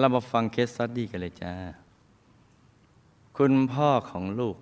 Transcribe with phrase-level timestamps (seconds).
[0.00, 1.52] เรามาฟังเคสสตดดี้กันเลยจ้า
[3.38, 4.56] คุณพ่อของลูก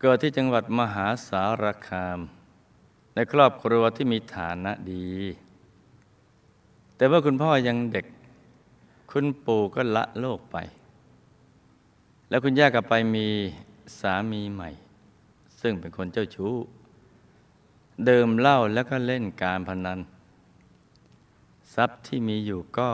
[0.00, 2.18] เกิดที่จังหวัดมหาสารคาม
[3.14, 5.10] ในครอบครัวที่มีฐานะดี
[6.96, 8.06] แต่เมื่อคุณพ่อยังเด็ก
[9.10, 10.56] คุณปู่ก็ละโลกไป
[12.28, 13.28] แล้วคุณย่ากลับไปมี
[14.00, 14.70] สามีใหม่
[15.60, 16.54] ซึ่งเป็นคนเจ้าชู้
[18.06, 19.98] เดิมเหล้าแล้วก็เล่นการพนัน
[21.74, 22.90] ทรัพย์ที่มีอยู่ก็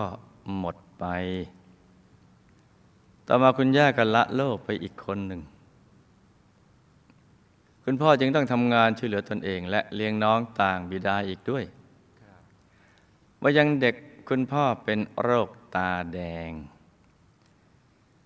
[0.59, 1.05] หมด ไป
[3.27, 5.43] ต่อมาคุณย่าก็ละโลกไปอีกคนหนึ่ง
[7.85, 11.65] คุณพ่อจึงต้องทำงานช่วยเหลือตนเอง และเลี้ยงน้องต่างบิดาอีกด้วย
[13.43, 13.95] ว่ายังเด็ก
[14.29, 16.51] คุณพ่อเป็นโรคตาแดง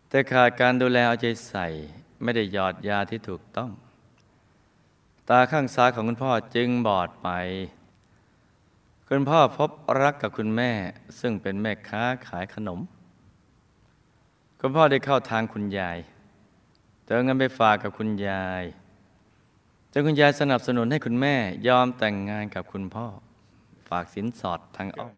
[0.09, 1.67] แต่ขาดการดูแลเอาใจใส่
[2.23, 3.71] ไม่ได้หยอดยาที่ถูกต้อง
[5.29, 7.29] ตาข้างซ้ายของคุณพ่อจึงบอดไป
[9.15, 9.71] คุณพ่อพบ
[10.03, 10.73] รักกับคุณแม่
[11.21, 12.81] ซึ่งเป็นแม่ค้าขายขนม
[14.61, 15.99] คุณพ่อได้เข้าทางคุณยาย
[17.05, 18.65] เติมเงินไปฝากกับคุณยาย
[19.93, 21.35] จนคุณยายสนับสนุนให้คุณแม่
[21.69, 23.07] ยอมแต่งงานกับคุณพ่อ
[23.89, 25.13] ฝากสินสอดทางอ้อม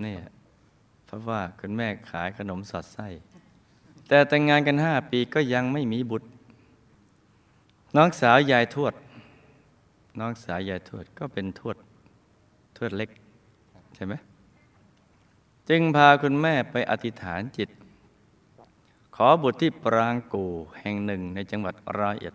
[0.00, 0.22] เนี่ย
[1.04, 3.08] เพราะว่าคุณแม่ขายขนมสอดไส้
[4.08, 6.28] แต่แต่งงานกันห้าปีก็ยังไม่มีบุตร
[7.96, 8.94] น้องสาวยายทวด
[10.20, 11.76] น้องสาวยายทวดก็เป็นทวด
[12.76, 13.10] ทวดเล็ก
[13.94, 14.14] ใช่ไหม
[15.68, 17.68] จึงพาคุณแม่ไปอธิษฐานจิต
[19.16, 20.44] ขอบุตรที่ปรางกู
[20.80, 22.34] แห่งหนึ่งในจังหวัดร้อยเอ็ด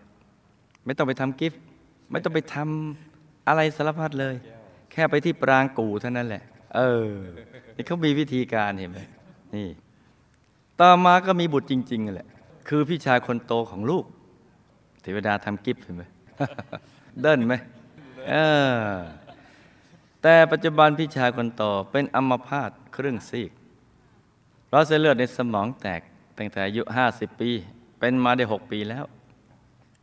[0.86, 1.62] ไม่ต้องไปทำกิฟต์
[2.12, 4.36] ไม่ต้องไปทำอะไรสารพัดเลย
[4.92, 6.44] แค่ไปที่ปรางกูเท่านั้นแหละ
[6.76, 7.10] เออ
[7.76, 9.00] นี่เขามีวิธีการเห็นไหม
[9.56, 9.68] นี่
[10.80, 12.28] ต่อมาก็มีบุตรจริงๆแหละ
[12.68, 14.06] คือพี่ชายคนโตของลูก
[15.02, 16.04] เทวดาทำกิฟต์เห็นไหม
[17.22, 17.56] เดินไหม
[18.30, 18.34] เอ
[18.86, 18.90] อ
[20.22, 23.52] แต่ปัจจุบันพี่ชายคนโตเป็นอัมพาตครึ่งซีก
[24.68, 26.02] เพราะเส้นเลือดในสมองแตก
[26.38, 27.50] ตั้งแต่อายุ 50 ปี
[28.00, 29.06] เป็นมาได้ 6 ปีแล้ว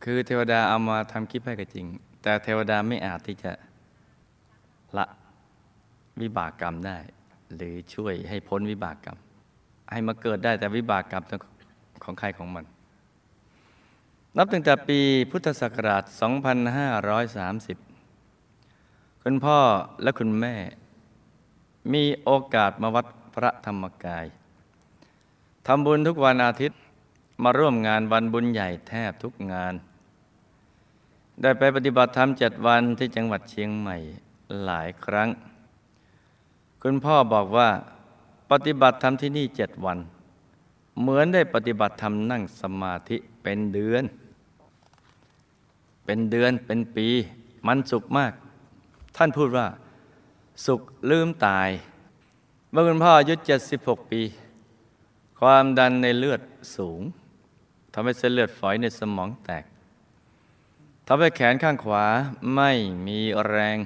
[0.03, 1.85] คือเทวดาเอามาทำคลิปให้ก็จริง
[2.21, 3.51] แต่เทวดาไม่อาจที่จะ
[4.97, 5.05] ละ
[6.21, 6.97] วิบากกรรมได้
[7.55, 9.17] หรือช่วยให้พ้นวิบากกรรม
[9.91, 11.23] ให้มาเกิดได้แต่วิบากกรรม
[12.03, 12.65] ของใครของมัน
[14.37, 14.99] นับตั้งแต่ปี
[15.31, 16.03] พุทธศักราช
[17.79, 17.88] 2530
[19.31, 19.61] คุณพ่อ
[20.03, 20.55] และคุณแม่
[21.93, 24.25] มีโอกาสมาวัดพระธรรมกาย
[25.67, 26.79] ทำบุญทุกวันอาทิตย์
[27.43, 29.73] มาร่วมงานวันบุญใหญ่แทบทุกงาน
[31.41, 33.97] ได้ไปปฏิบัติธรรมเจ็ดวันที่จังหวัดเชียงใหม่
[34.65, 35.29] หลายครั้ง
[36.81, 37.69] คุณพ่อบอกว่า
[38.51, 39.97] ปฏิบัติธรรมที่นี่เจ็ดวัน
[40.99, 44.03] เหมือนได้ปฏิบัติธรรมนั่งสมาธิเป็นเดือน
[46.05, 47.07] เป็นเดือนเป็นปี
[47.67, 48.33] มันสุขมาก
[49.17, 49.67] ท่านพูดว่า
[50.65, 51.69] สุขลืมตาย
[52.71, 53.35] เมื่อคุณพ่ออายุ
[53.73, 54.21] 76 ปี
[55.39, 56.41] ความดันในเลือด
[56.75, 57.01] สูง
[57.93, 59.63] ทำให้เส้นเลือดฝอยในสมองแตก
[61.07, 62.05] ทำให้แขนข้างขวา
[62.55, 62.71] ไม่
[63.07, 63.77] มีแรง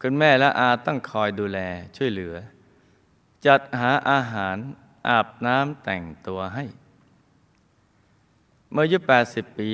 [0.00, 1.58] คุณแม่และอาต้องคอยดูแล
[1.96, 2.34] ช่วยเหลือ
[3.46, 4.56] จัดหาอาหาร
[5.08, 6.64] อาบน้ำแต่งตัวให้
[8.72, 8.98] เมื่ออายุ
[9.28, 9.70] 80 ปี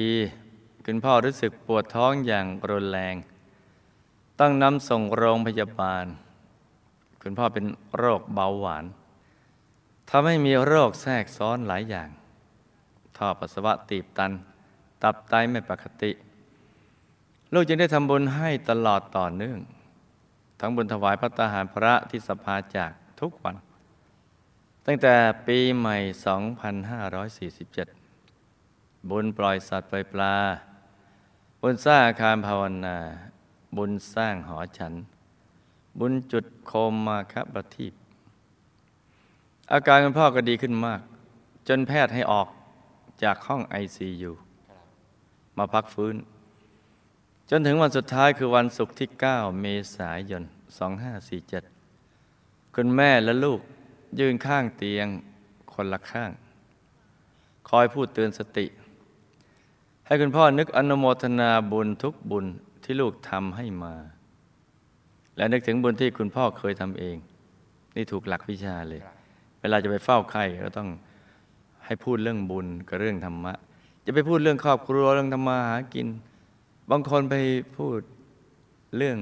[0.87, 3.15] คุณพ่อรู้สึกปวดท้องอย่างรุนแรง
[4.41, 6.05] ต้องนำส่งโรงพยาบาล
[7.23, 7.67] คุณพ่อเป็น
[7.97, 8.85] โรคเบาหวาน
[10.11, 12.09] ทำให้มีโรคแทรกซ้อนหลายอย่าง
[13.17, 14.33] ท่อปัสสาวะตีบตัน
[15.03, 16.11] ตับไตไม่ปกติ
[17.53, 19.59] ลูกจึงได้ทำบุญให้ตลอดต่อเนื่อง
[20.61, 23.57] ทั้งบุญถวายพระตาหารพระที่สภาจากทุกวัน
[24.87, 25.15] ตั้งแต่
[25.47, 25.97] ปีใหม่
[27.49, 30.37] 2547 บุญปล่อยสัตว์ปล่อยปลา
[31.61, 32.99] บุญสร้างอาคารภาวนา
[33.77, 34.95] บุญสร้างหอฉัน
[35.99, 37.93] บุญจุดโคมมาคประทีป
[39.73, 41.01] อาการคุณพ่อก็ดีขึ้นมาก
[41.69, 42.49] จนแพทย์ให้ออก
[43.23, 44.33] จากห้องไอซียู
[45.57, 46.17] มาพักฟื้น
[47.51, 49.67] จนถึงวันสุดท้ายคือวันศุกร์ที่ 9 เม
[49.97, 50.43] ษายน
[51.79, 53.61] 2547 คุณแม่และลูก
[54.21, 55.07] ยืนข้างเตียง
[55.73, 56.31] คนละข้าง
[57.69, 58.67] คอยพูดเตือนสติ
[60.07, 62.47] ให้คุณพ่อนึกอนุโมทนาบุญทุกบุญ
[62.85, 63.95] ที่ลูกทำให้มา
[65.37, 67.17] และนึกถึงบุญที่คุณพ่อเคยทำเอง
[67.97, 69.01] นี่ถูกหลักวิชาเลย
[69.61, 70.89] เวลาจะไปเฝ้าใครก็ต้อง
[71.87, 73.53] ให้พูดเรื่องบุญกับเรื่องธรรมะ
[74.05, 76.09] จะไปพูดเรื่องครอบครัวเรื่องธรรมาหากิน
[76.91, 77.35] บางคนไป
[77.77, 78.01] พูด
[78.97, 79.19] เรื่อง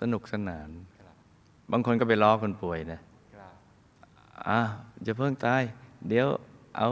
[0.00, 0.68] สนุกสนาน
[1.72, 3.00] บางคนก็ไปล้อคนป่วยนะ
[4.48, 4.60] อะ
[5.06, 5.62] จะเพิ่งตาย
[6.08, 6.26] เดี๋ยว
[6.78, 6.88] เอา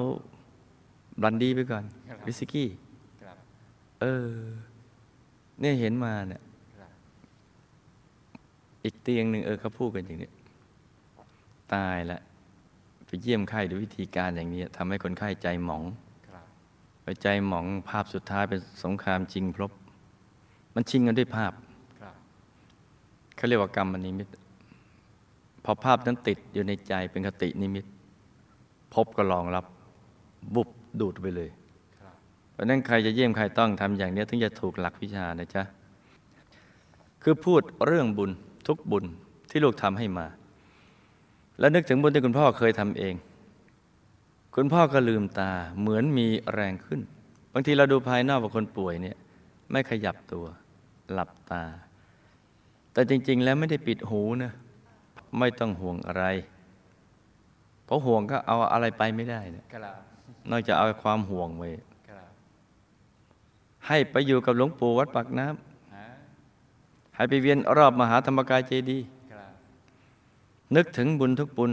[1.20, 1.84] บลันดีไปก่อน
[2.26, 2.68] วิสกี้
[4.00, 4.28] เออ
[5.60, 6.42] เนี่ยเห็นมาเนี่ย
[8.84, 10.30] อีกเตียงหนึ่งเออเขาพูดกันอย่างนี้
[11.74, 12.20] ตายล้ว
[13.06, 15.82] ไปเยี่ยมไข้ด้วยวิธีการอย่างนี้ทำให้คนไข้ใจหมอง
[17.02, 19.72] ไปใจหมองภาพสุดท้ายเป็นสงครามจริงพรบ
[20.74, 21.52] มันชิงกันด้วยภาพ
[23.36, 24.28] เขาเรียกว่ากรรมนิมิต
[25.64, 27.84] พอภาพนั้นติดอยู่ในใจเป็นคตินิมิต
[28.94, 29.64] พบก็รองรับ
[30.54, 30.68] บุบ
[31.00, 31.50] ดูดไปเลย
[32.54, 35.62] เพราะฉะนั้นใครจะเยี่ยมใครต้องทำอย่างนี้ถึงจะถูกหลักวิชานะจ๊ะ
[37.22, 38.30] คือพูดเรื่องบุญ
[38.68, 39.04] ทุกบุญ
[39.50, 40.26] ที่ลูกทำให้มา
[41.58, 43.14] แล้วนึกถึงบุญที่คุณพ่อเคยทำเอง
[44.54, 47.00] คุณพ่อก็ลืมตาเหมือนมีแรงขึ้น
[47.52, 49.16] บางทีเราดูภายนอกว่าคนป่วยเนี่ย
[49.70, 50.44] ไม่ขยับตัว
[51.12, 51.64] หลับตา
[52.92, 54.52] แต่จริง ๆ แล้วไม่ได้ปิดหูนะ
[55.38, 56.24] ไม่ต้องห่วงอะไร
[57.84, 59.94] เพราะห่วงก็เอาอะไรไปไม่ได้เนะครับ
[60.50, 61.93] นอกจากเอาความห่วงไว้ครับ
[63.88, 69.06] ให้ไปอยู่กับหลวงปู่วัดปากน้ำให้ไปเวียนรอบมหาธรรมกายเจดีย์
[70.76, 71.72] นึกถึงบุญทุกบุญ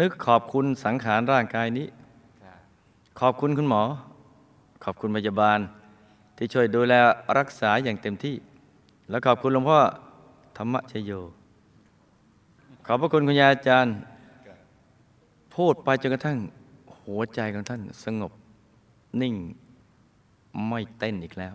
[0.00, 1.86] นึกขอบคุณสังขารร่างกายนี้
[3.20, 3.82] ขอบคุณคุณหมอ
[4.84, 5.58] ขอบคุณพยาบาล
[6.36, 6.94] ที่ช่วยดูแล
[7.38, 8.36] รักษาอย่างเต็มที่
[9.10, 9.78] และขอบคุณหลวงพ่อ
[10.56, 11.12] ธรรมชโย
[12.86, 13.94] ขอบพระคุณคุณยาอาจารย์
[15.54, 16.38] พูดไปจนกระทั่ง
[17.02, 18.32] หัวใจของท่านสงบ
[19.20, 19.34] นิ่ง
[20.68, 21.54] ไม่เต้นอีกแล้ว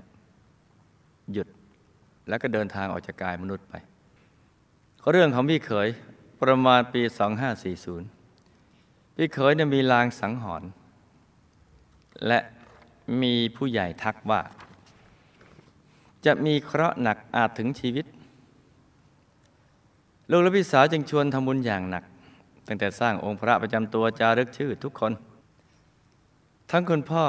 [1.31, 1.47] หยุด
[2.27, 3.73] แล้วก็เดินทางออกจากกายมนุษย์ไป
[5.11, 5.87] เรื่องของพี่เขย
[6.41, 7.01] ประมาณปี
[8.29, 10.69] 2540 พี่เขยเนี่ยมีลางสังหรณ์
[12.27, 12.39] และ
[13.21, 14.41] มีผู้ใหญ่ทักว่า
[16.25, 18.05] จะมีเคราะห์หนักอาจถึงชีวิต
[20.31, 22.03] ลูกและพี่สาวจึงชวนทำบุญอย่างหนัก
[22.67, 25.13] ตั้งแต่สร้างองค์พระประจำตัวจารึกชื่อทุกคน
[26.71, 27.23] ทั้งคุณพ่อ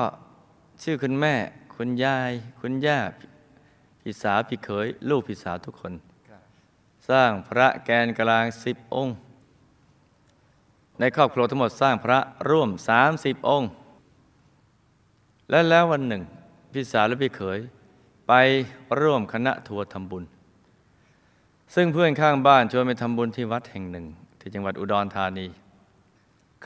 [0.82, 1.34] ชื่อคุณแม่
[1.76, 3.00] คุณยาย คุณย่า
[4.00, 5.92] พี่สาวพี่เขย ลูกพี่สาวทุกคน
[6.28, 6.42] ครับ
[7.08, 9.14] สร้างพระแกนกลางสิบองค์
[11.00, 12.18] ในครอบครัวทั้งหมดสร้างพระ
[12.48, 13.68] ร่วมสามสิบองค์
[15.50, 16.22] และแล้ววันหนึ่ง
[16.72, 17.58] พี่สาวและพี่เขย
[18.28, 18.32] ไป
[19.00, 20.24] ร่วมคณะทัวร์ทำบุญ
[21.74, 24.06] ซึ่งเพื่อนข้างบ้านชวนไปทำบุญที่วัดแห่งหนึ่ง
[24.40, 25.46] ที่จังหวัดอุดรธานี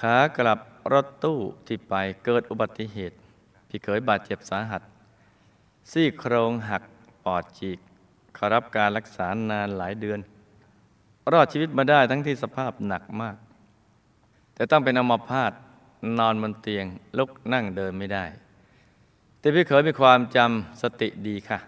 [0.01, 0.59] ขากลับ
[0.93, 1.95] รถตู้ที่ไป
[2.25, 3.17] เกิดอุบัติเหตุ
[3.69, 4.83] พี่เขยบาดเจ็บสาหัส
[5.91, 6.83] ซี่โครงหัก
[7.25, 7.79] ปอดฉีก
[8.37, 10.21] ขรับการรักษานานหลายเดือน
[11.33, 13.37] รอดชีวิตมาได้ทั้งที่สภาพหนักมาก
[14.55, 15.53] แต่ต้องเป็นอัมพาต
[16.19, 16.87] นอนบนเตียง
[17.19, 18.25] ลุกนั่งเดินไม่ได้
[19.39, 21.59] แต่พี่เขยมีความจำสติดีค่ะ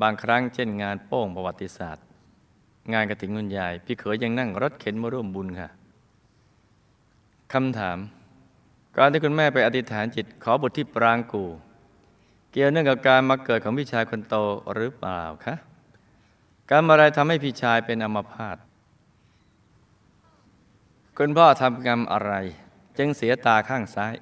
[0.00, 2.04] บางครั้งเช่นงานโป้งประวัติศาสตร์
[2.92, 5.68] งานกระถิ่นคุณยาย พี่เขยยังนั่งรถเข็นมาร่วมบุญค่ะ
[7.52, 7.98] คำถาม
[8.96, 11.44] การที่คุณแม่ไปอธิษฐานจิตขอบุตรที่ปรางกู
[12.50, 14.34] เกี่ยวเนื่องกับการมาเกิดของพี่ชายคนโต
[14.74, 15.54] หรือเปล่าคะ
[16.70, 18.56] กรรอะไรทำให้พี่ชายเป็นอัมพาต
[21.18, 22.32] คุณพ่อทำกรรมอะไร
[22.98, 24.14] จึงเสียตาข้างซ้าย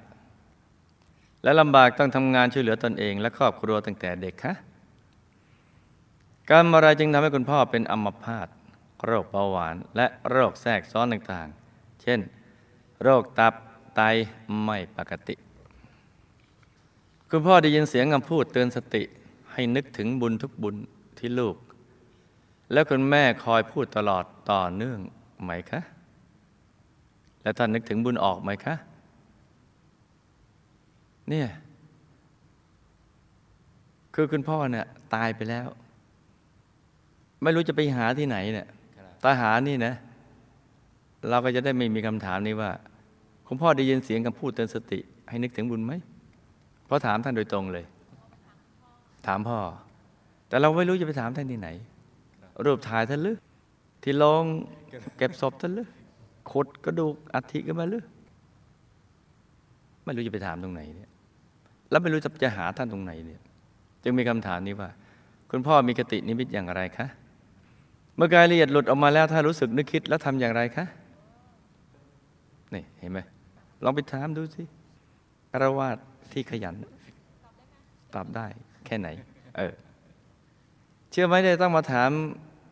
[1.43, 4.53] และลำบากต้องทำงานช่วยเหลือตนเอง และครอบครัวตั้งแต่เด็กคะ
[6.49, 8.47] กรรมอะไรจึงทำให้คุณพ่อเป็นอัมพาต
[9.05, 12.19] โรคเบาหวาน และโรคแทรกซ้อนต่างๆ เช่น
[13.03, 13.53] โรคตับ
[13.95, 14.01] ไต
[14.63, 15.35] ไม่ปกติ
[17.29, 19.03] คุณพ่อได้ยินเสียงคำพูดเตือนสติ
[19.53, 20.75] ให้นึกถึงบุญทุกบุญ
[21.17, 21.55] ที่ลูก
[22.71, 24.99] แล้วคุณแม่คอยพูดตลอดต่อเนื่อง
[25.41, 25.81] ไหมคะ
[27.41, 28.75] แล้วท่านนึกถึงบุญออกไหมคะ
[31.29, 31.47] เนี่ย
[34.13, 35.67] คือคุณพ่อเนี่ยตายไปแล้ว
[37.41, 38.67] ไม่รู้จะไปหาที่ไหนเนี่ย
[39.23, 39.93] ตาหานี่นะ
[41.29, 42.71] เราก็จะได้ไม่มีคำถามนี้ว่า
[43.51, 45.93] คุณพ่อได้ยินเสียงคำพูดเตือนสติ ให้นึกถึงบุญไหม
[46.85, 47.85] เพราะถามท่านโดยตรงเลย
[49.27, 49.57] ถามพ่อ
[50.47, 51.69] แต่เราไม่รู้จะไปถามท่านที่ไหน
[52.65, 53.37] รูปถ่ายท่านหรือ
[54.03, 54.43] ที่ลง
[55.17, 55.87] เก็บศพท่านหรือ
[56.51, 58.03] ขุดกระดูกอัฐิกันมาหรือ
[60.05, 61.09] ไม่รู้จะไปถามตรงไหนเนี่ย
[61.89, 63.41] แล้วไม่รู้จะจะหาท่านตรงไหนเนี่ย
[64.03, 64.89] จึงมีคำถามนี้ว่า
[65.49, 67.07] คุณพ่อมีกตินิมิตอย่างไรคะ
[68.15, 70.85] เมื่อกายละเอียดหลุดออกมาแล้วถ้ารู้สึกนึกคิดแล้วทำอย่างไรคะ
[72.73, 73.19] นี่เห็นไหม
[73.83, 74.63] ลองไปถามดูสิ
[75.51, 75.97] คารวาส
[76.31, 76.75] ที่ขยัน
[78.13, 78.45] ตอบได้
[78.85, 79.07] แค่ไหน
[79.57, 79.73] เออ
[81.11, 82.09] เชื่อไหมได้ต้องมาถาม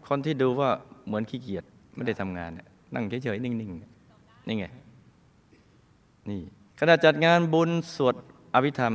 [0.07, 0.69] คนที่ดูว่า
[1.07, 1.63] เหมือนขี้เกียจ
[1.95, 2.51] ไม่ได้ทำงาน
[2.95, 4.65] นั่งเฉยๆนิ่งๆนี่ไง
[6.29, 6.41] นี่
[6.79, 8.15] ขณะจัดงานบุญสวด
[8.53, 8.93] อภิธรรม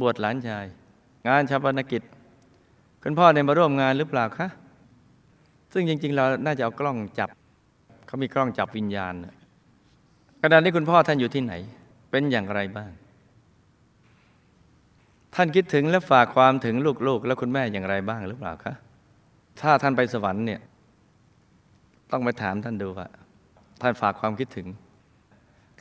[0.00, 0.66] บวชหลานชาย
[1.28, 2.02] งานชาปนกิจ
[3.02, 4.48] คุณพ่อได้มาร่วมงานหรือเปล่าคะ
[5.72, 7.28] ซึ่งจริง ๆ เราน่าจะเอากล้องจับ
[8.06, 9.14] เขามีกล้องจับวิญญาณ
[10.42, 11.54] ขณะนี้คุณพ่อท่านอยู่ที่ไหน
[12.10, 12.90] เป็นอย่างไรบ้าง
[15.34, 16.74] ท่านคิดถึงและฝากความถึง
[17.06, 18.74] ลูกๆ และคุณแม่อย่างไรบ้างหรือเปล่าคะ
[19.60, 20.60] ถ้าท่านไปสวรรค์เนี่ย
[22.10, 23.06] ต้องไปถามท่านดูว่า
[23.80, 24.66] ท่านฝากความคิดถึง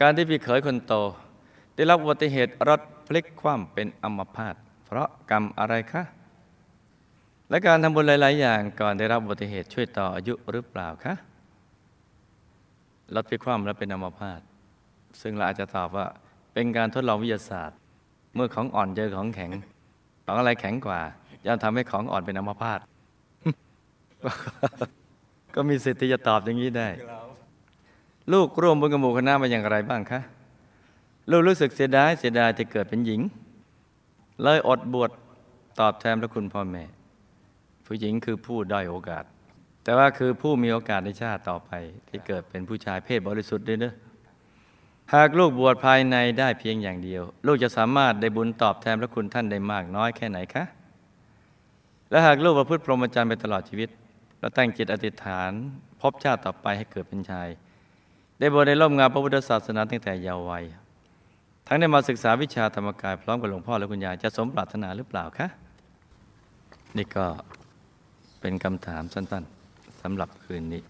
[0.01, 0.93] การที่พี่เขยคนโต
[1.75, 6.03] ได้รับอุบัติเหตุรถพลิกคว่ำเป็นอัมพาตเพราะกรรมอะไรคะ
[7.49, 11.13] และการทำบุญหลาย ๆ อย่างก่อนได้รับอุบัติเหตุช่วยต่ออายุหรือเปล่าคะ
[13.15, 14.41] รถพลิกคว่ำแล้วเป็นอัมพาต
[15.21, 16.05] ซึ่งเราอาจจะตอบว่า
[16.53, 17.77] เป็นการทดลองวิทยาศาสตร์
[18.35, 19.51] เมื่อของอ่อนเจอของแข็ง
[20.25, 20.99] ของอะไรแข็งกว่า
[21.45, 22.79] จะทำให้ของอ่อนเป็นอัมพาต
[25.55, 26.89] ก็มีสิทธิ์ที่จะตอบอย่างนี้ได้
[28.33, 30.21] ลูกร่วมบุญกับหมู่คณะมาอย่างไรบ้างคะ
[31.31, 33.21] ลูกรู้สึกเสียดายเสียดายที่เกิดเป็นหญิง
[34.41, 35.11] เลยอดบวช
[35.79, 36.83] ตอบแทนพระคุณพ่อแม่
[37.85, 39.23] ผู้หญิงคือผู้ด้อยโอกาส
[39.87, 41.71] แต่ว่าคือผู้มีโอกาสในชาติต่อไป
[42.09, 43.93] ที่เกิดเป็นผู้ชายเพศบริสุทธิ์ด้วยเนอะ
[45.13, 50.63] หากลูกบวชภายในได้เพียงอย่างเดียว ลูกจะสามารถได้บุญตอบแทนพระคุณท่านได้มากน้อยแค่ไหนคะ
[52.09, 53.89] และหากลูกประพฤติพรหมจรรย์ไปตลอดชีวิต
[54.39, 55.51] แล้วตั้งจิตอธิษฐาน
[56.01, 57.47] พบชาติต่อไปให้เกิดเป็นชาย
[58.39, 60.63] ได้บวชในร่มงานพระพุทธศาสนาตั้งแต่เยาว์วัย
[61.67, 65.47] ทั้งได้มาศึกษาวิชาธรรมกายพร้อมกับหลวงพ่อและคุณยายจะสมปรารถนาหรือเปล่าคะ
[66.97, 67.25] นี่ก็
[68.41, 70.81] เป็นคำถามสั้นๆำหรับคืนนี้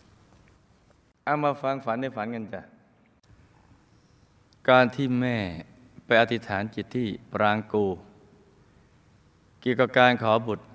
[1.24, 2.62] เอามาฟังฝันในฝันกันจ้ะ
[4.69, 5.38] การที่แม่
[6.05, 7.86] ไปอธิษฐานจิตที่ปรางกู
[9.59, 10.65] เกี่ยวกับการขอบุตร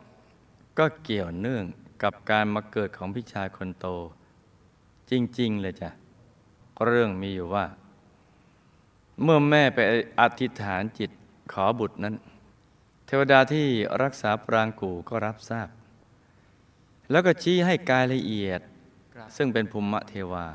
[0.78, 1.64] ก็เกี่ยวเนื่อง
[2.02, 3.86] กับการมาเกิดของพี่ชายคนโต
[5.10, 5.90] จริง ๆ เลยจ้ะ
[6.86, 7.64] เรื่องมีอยู่ว่า
[9.22, 9.78] เมื่อแม่ไป
[10.20, 11.10] อธิษฐานจิต
[11.52, 12.14] ขอบุตรนั้น
[13.06, 13.66] เทวดาที่
[14.02, 15.68] รักษาปรางกูก็รับทราบ
[17.12, 18.60] แล้วก็ชี้ให้กายละเอียด
[19.36, 20.46] ซึ่งเป็นภูมิเทวา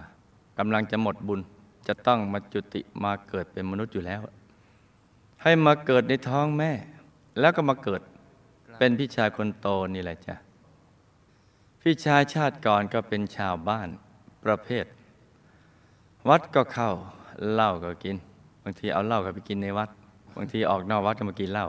[0.57, 1.39] กำลังจะหมดบุญ
[1.87, 4.21] จะต้องมาจุติมาเกิดเป็นมนุษย์อยู่แล้ว
[5.43, 6.71] ให้มาเกิดในท้องแม่
[7.39, 8.01] แล้วก็มาเกิด
[8.77, 10.35] เป็นพี่ชายคนโตนี่แหละจ้ะ
[11.81, 13.87] พี่ชายชาติก่อนก็เป็นชาวบ้าน
[14.43, 14.85] ประเภท
[16.29, 16.91] วัดก็เข้า
[17.53, 18.15] เหล้าก็กิน
[18.63, 19.89] บางทีเอาเหล้าก็ไปกินในวัด
[20.35, 21.67] บางทีออกนอกวัดก็มากินเหล้า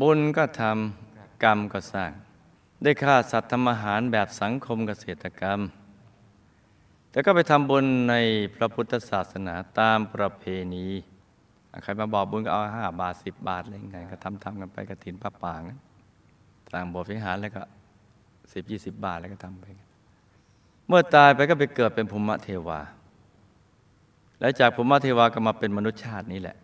[0.00, 2.12] บุญก็ทำกรรมก็สร้าง
[2.82, 5.60] ได้ฆ่าสัตว์ทำอาหารแบบสังคมเกษตรกรรม
[7.10, 8.14] แต่ก็ไปทำบุญใน
[8.54, 10.86] พระพุทธศาสนาตามประเพณี
[11.82, 15.70] ใครมาบอกบุญก็เอาห้าบาทสิบบาทอะไรไงก็ทำทำกันไปกระถินพระป่างน
[16.72, 17.62] สร้างโบสิหารแล้วก็
[18.52, 19.64] สิบยี่สิบบาทแล้วก็ทำไป
[20.88, 22.80] เมื่อตายไปก็ไปเกิดเป็นภูมิเทวา
[24.40, 26.56] และจากภูมิเทวาก็มาเป็นมนุษย์ชาตินี้แหละ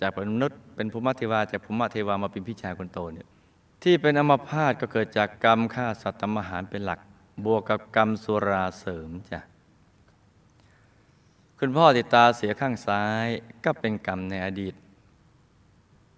[0.00, 3.28] จากเป็นมนุษย์เป็นภูมิเทวาจากภูมิเทวามาเป็นพี่ชายคนโตเนี่ย
[3.82, 7.00] ที่เป็นอัมพาตก็เกิดจากกรรมฆ่าสัตว์ทำอาหารเป็นหลัก
[7.44, 9.40] บวกกับกรรมสุราเสริมจ้ะ
[11.58, 13.26] คุณพ่อติดตาเสียข้างซ้าย
[13.64, 14.74] ก็เป็นกรรมในอดีต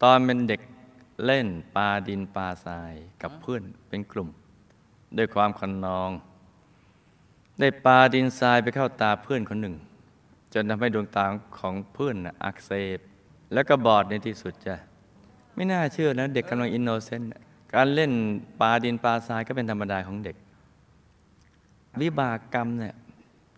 [0.02, 0.60] ตอนเป็นเด็ก
[1.24, 4.28] เล่นปลาดินปลาทรายกับเพื่อนเป็นกลุ่ม
[5.16, 6.10] ด้วยความคันนอง
[7.60, 9.76] ได้ปลาดินทรายไปเข้าตาเพื่อนคนหนึ่ง
[10.54, 11.26] จนทำให้ดวงตา
[11.58, 12.98] ของเพื่อนอักเสบ
[13.52, 14.76] แล้วก็บอดในที่สุดจ้ะ
[15.54, 17.30] ไม่น่าเชื่อนะ เด็กกำลังอินโนเซนต์
[17.74, 18.12] การเล่น
[18.60, 20.36] ปลาดินปลาทรายก็เป็นธรรมดาของเด็ก
[22.00, 22.94] วิบากกรรมเนี่ย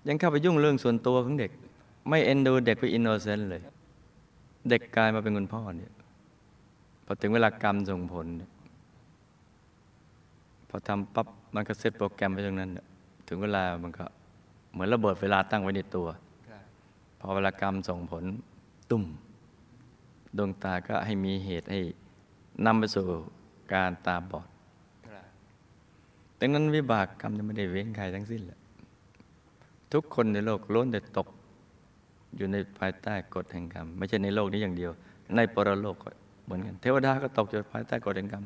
[0.09, 1.51] ยังเข้าไปยุ่งเรื่องส่วนตัวของเด็ก
[2.09, 3.63] ไม่เอ็นดูเด็กไปอินโนเซนต์เลย
[4.69, 5.93] เด็กกลายมาเป็นคุณพ่อเนี่ย
[7.05, 8.27] พอถึงเวลากรรมส่งผล
[10.69, 12.71] พอทำปั๊บมันก็เซตโปรแกรมไว้ตรงนั้น
[13.29, 14.05] ถึงเวลามันก็
[14.73, 16.09] เหมือนระเบิดเวลาตั้งไว้ในตัว
[17.21, 18.25] พอเวลากรรมส่งผล
[18.91, 19.05] ตุ่ม
[20.37, 21.81] ดวงตาก็ให้มีเหตุให้
[22.67, 23.07] นำไปสู่
[23.73, 24.49] การตาบอด
[26.41, 28.59] ดังนั้นวิบากกรรมจะไม่ได้เว้นใครทั้งสิ้นแหละ
[29.93, 31.29] ทุกคนในโลกล้วนแต่ตก
[32.37, 34.93] อยู่ในภายใต้กฎแห่งกรรม ไม่ใช่ในโลกนี้อย่างเดียว
[35.37, 36.09] ในปรโลกก็
[36.45, 38.45] เหมือนกัน เทวดาก็ตกอยู่ภายใต้กฎแห่งกรรม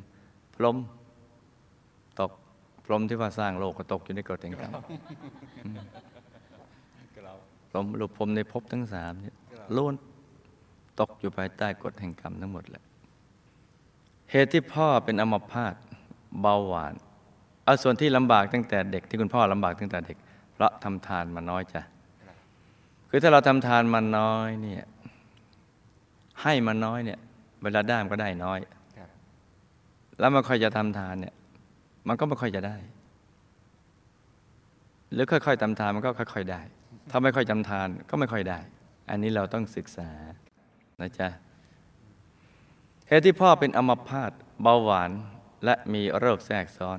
[0.55, 0.77] พรหม
[2.21, 2.31] ตก
[2.85, 4.73] พรหมที่ว่าสร้างโลกก็ตกอยู่ในกฎแห่งกรรม
[7.71, 9.37] พรหมรูปพรหมในภพทั้งสามเนี่ย
[9.77, 9.95] ล้วน
[11.01, 12.83] ตกอยู่ภายใต้กฎแห่งกรรมทั้งหมดแหละ
[14.37, 15.75] เหตุที่พ่อเป็นอัมพาต
[16.41, 16.95] เบาหวาน
[17.65, 20.17] เอาส่วนที่ลำบากตั้งแต่เด็กที่คุณพ่อลำบากตั้งแต่เด็ก
[20.53, 21.83] เพราะทำทานมาน้อยจ้ะ
[23.11, 24.85] คือถ้าเราทำทานมาน้อยเนี่ย
[26.43, 27.19] ให้มาน้อยเนี่ย
[27.63, 28.59] เวลาได้มันก็ได้น้อย
[30.19, 31.35] แล้วมันค่อยจะทำทานเนี่ย
[32.09, 32.77] มันก็ไม่ค่อยจะได้
[35.13, 36.61] หรือค่อยๆทำทานมันก็ค่อย ๆ ได้
[37.11, 38.59] ถ้าไม่ค่อยทำทานก็ไม่ค่อยได้
[39.11, 40.11] อันนี้เราต้องศึกษา
[41.01, 41.29] นะจ๊ะ
[43.09, 44.33] เหตุที่พ่อเป็นอัมพาต
[44.63, 45.11] เบาหวาน
[45.65, 46.99] และมีโรคแทรกซ้อน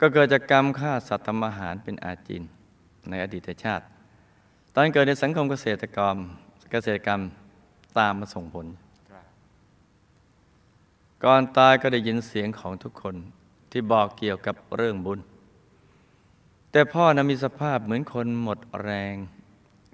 [0.00, 2.42] ก็เกิดจากกรรมฆ่าสัตว์ทำอาหารเป็นอาจิน
[3.08, 3.84] ในอดีตชาติ
[4.74, 6.16] ตอนเกิดในสังคมเกษตรกรรม
[6.70, 7.20] เกษตรกรรม
[7.98, 8.66] ตามมาส่งผล
[11.24, 13.16] ก่อนตายก็ได้ยินเสียงของทุกคน
[13.70, 15.20] ที่บอกเกี่ยวกับเรื่องบุญ
[16.70, 19.14] แต่พ่อนะมีสภาพเหมือนคนหมดแรง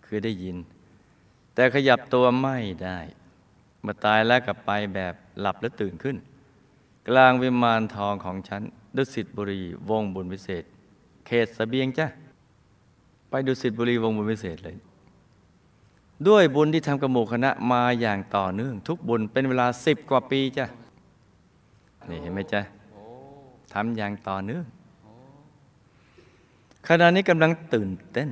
[0.07, 0.57] คือได้ยิน
[1.55, 2.99] แต่ขยับตัวไม่ได้
[3.85, 6.17] มื่อตายแล้วกลับไปแบบหลับแล้วตื่นขึ้น
[7.09, 8.63] กลางวิมานทองของฉัน
[8.97, 10.65] ดุสิตบุรีวงบุญวิเศษ
[11.27, 12.07] เขตสเบียงจ้ะ
[13.29, 14.77] ไปดุสิตบุรีวงบุญวิเศษเลย
[16.29, 20.67] ด้วยบุญที่ทำกับหมู่คณะมาอย่างต่อเนื่อง ทุกบุญเป็นเวลาสิบกว่าปีจ้ะ
[22.09, 22.61] นี่เห็นไหมจ๊ะ
[23.73, 24.65] ทำอย่างต่อเนื่อง
[26.89, 28.31] ขณะนี้กำลังตื่นเต้น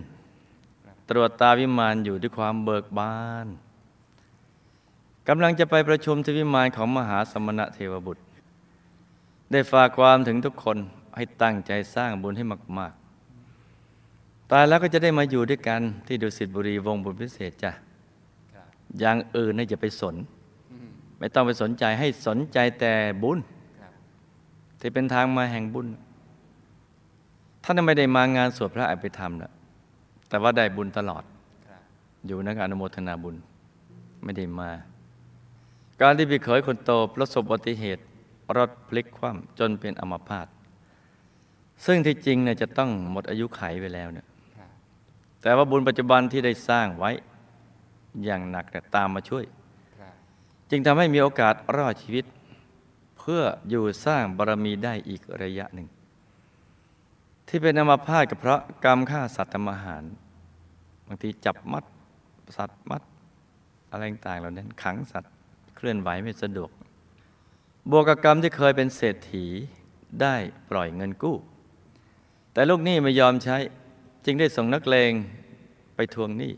[1.08, 3.46] ตรวจตาวิมานอยู่ด้วยความเบิกบาน
[5.28, 8.22] กำลังจะไปประชุมที่วิมานของมหาสมณะเทวบุตร
[9.52, 10.78] ได้ฝากความถึงทุกคน
[11.16, 12.44] ให้ตั้งใจสร้างบุญให้
[12.78, 12.92] มาก
[13.72, 17.72] ๆ ตายแล้วก็จะได้มาอยู่ด้วยกันที่ดุสิตบุรีวงบุญพิเศษจ้ะ
[18.98, 20.16] อย่างอื่นน่จะไปสน
[21.18, 22.92] ไม่ต้องไปสนใจให้สนใจแต่
[23.22, 23.38] บุญ
[24.80, 25.86] ที่เป็นทางมาแห่งบุญ
[27.62, 29.52] ท่านไม่ได้มางานสวดพระอภิธรรมนะ
[30.28, 31.24] แต่ว่าได้บุญตลอด
[32.26, 33.36] อยู่นักอนุโมทนาบุญ
[34.22, 34.70] ไม่ได้มา
[36.00, 38.02] การที่พี่เขยคนโตประสบอุบัติเหตุ
[38.56, 40.46] รถพลิกคว่ำจนเป็นอัมพาต
[41.84, 44.26] ซึ่งที่จริงเนี่ยจะต้องหมดอายุไขไปแล้วเนี่ย
[45.42, 47.10] แต่ว่าบุญปัจจุบันที่ได้สร้างไว้
[48.24, 49.44] อย่างหนักเนี่ยตามมาช่วย
[50.70, 52.24] จึงทำให้มีโอกาสรอดชีวิต
[53.18, 55.88] เพื่ออยู่สร้างบารมีได้อีกระยะหนึ่ง
[57.48, 60.02] ที่เป็นอัมพาตก็เพราะกรรมฆ่าสัตว์ทำอาหาร
[61.06, 61.84] บางทีจับมัด
[62.56, 63.02] สัตว์มัด
[63.90, 65.32] อะไรต่างเหล่านั้นขังสัตว์
[65.76, 66.70] เคลื่อนไหวไม่สะดวก
[67.90, 69.46] บวกกับกรรมที่เคยเป็นเศรษฐี
[70.22, 70.36] ได้
[70.70, 71.36] ปล่อยเงินกู้
[72.52, 73.56] แต่ลูกหนี้ไม่ยอมใช้
[74.24, 75.12] จึงได้ส่งนักเลง
[75.94, 76.52] ไปทวงหนี้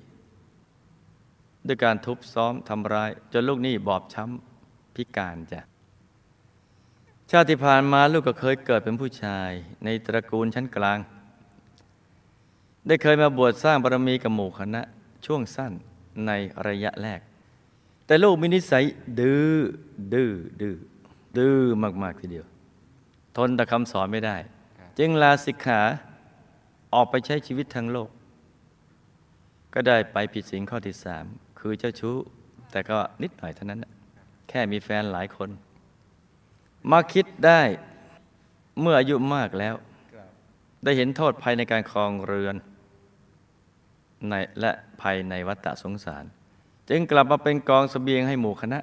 [1.67, 5.61] ด้วยการทุบซ้อมทำร้าย จนลูกหนี้บอบช้ำพิการจ้ะ
[7.31, 9.51] ชาติผ่านมาลูกก็เคยเกิดเป็นผู้ชาย
[9.85, 10.99] ในตระกูลชั้นกลาง
[12.87, 14.83] ได้เคยมาบวชสร้างบารมีกับหมู่คณะ
[15.27, 15.73] ช่วงสั้น
[16.27, 16.31] ใน
[16.67, 17.21] ระยะแรก
[18.09, 18.85] แต่ลูกมีนิสัย
[19.21, 19.53] ดื้อ
[20.15, 20.75] ดื้อดื้อ
[21.37, 21.59] ดื้อ
[22.03, 22.47] มาก ๆ ทีเดียว
[23.37, 24.37] ทนแต่คำสอนไม่ได้
[24.99, 25.81] จึงลาสิกขา
[26.95, 28.09] ออกไปใช้ชีวิตทางโลก
[29.75, 31.25] ก็ได้ไปผิดศีลข้อที่สาม
[31.59, 32.17] คือเจ้าชู้
[32.71, 33.93] แต่ก็นิดหน่อยเท่านั้นน่ะ
[34.49, 35.49] แค่มีแฟนหลายคน
[36.91, 37.61] มาคิดได้
[38.81, 39.75] เมื่ออายุมากแล้ว
[40.85, 42.57] ได้เห็นโทษภัยในการครองเรือน
[44.29, 46.25] ในและภัยในวัฏฏะสงสาร
[46.89, 48.81] จึงกลับมาเป็นกองสเสบียงให้หมู่คณะ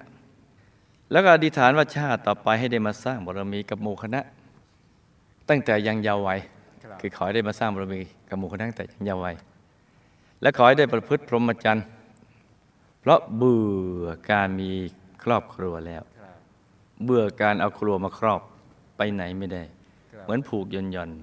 [1.11, 4.21] แล้วก็อธิษฐานว่าชาติต่อไปให้ได้มาสร้างบารมีกับหมู่คณะ
[5.49, 6.39] ตั้งแต่ยังเยาว์วัย
[6.83, 9.35] ครับคือขอให้ได้มาสร้างบารมีกับหมู่คณะตั้งแต่ยังเยาว์วัย
[10.41, 11.85] และขอให้ได้ประพฤติพรหมจรรย์
[13.01, 13.63] เพราะเบื่
[14.03, 14.71] อการมี
[15.23, 16.35] ครอบครัวแล้วครับ
[17.03, 18.41] เบื่อการเอาครัวมาครอบ
[18.97, 19.63] ไปไหนไม่ได้
[20.13, 21.17] ครับเหมือนผูกยนยนต์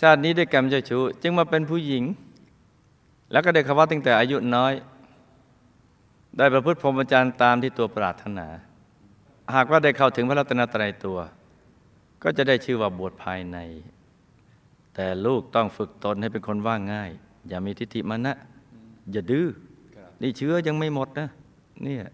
[0.00, 2.04] ชาตินี้ด้วยกรรมเจ้าชู้จึงมาเป็นผู้หญิง
[3.30, 4.72] แล้วก็ได้คำว่าตั้งแต่อายุน้อย
[6.38, 8.46] ได้ประพฤติพรหมจรรย์ตามที่ตัวปรารถนา
[9.54, 11.18] หากว่าได้เข้าถึงพระรัตนตรัยตัว
[12.22, 13.58] ก็จะได้ชื่อว่าบวชภายใน
[14.94, 17.10] แต่ลูกต้องฝึกตนให้เป็นคนว่าง่าย
[17.48, 18.32] อย่ามีทิฏฐิมานะ
[19.12, 19.46] อย่าดื้อ
[20.22, 21.28] นี่เชื้อยังไม่หมดนะ
[21.82, 22.04] เนี่ย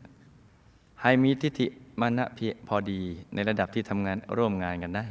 [1.03, 1.67] ให้มีทิฏฐิ
[2.01, 3.01] มานะเพียพอดี
[3.35, 5.07] ในระดับที่ทำงานร่วมงานกันได้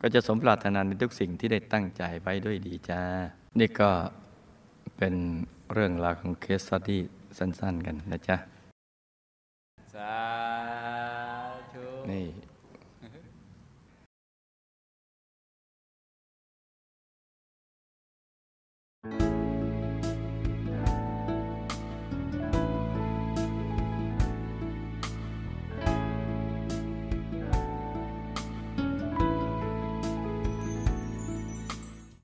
[0.00, 3.02] ก็จะสมปรารถนาในทุกสิ่งที่ได้ตั้งใจไว้ด้วยดีจ้า
[3.58, 3.90] นี่ก็
[4.98, 5.14] เป็น
[5.72, 7.00] เรื่องราวของเคสสตดี้
[7.38, 8.36] สั้น ๆ กันนะจ๊ะ
[9.94, 10.16] สา
[11.72, 12.26] ธุ นี่